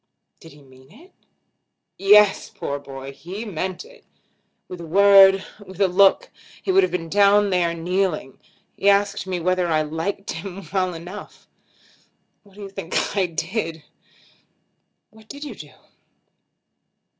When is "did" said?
0.39-0.53, 13.27-13.83, 15.29-15.43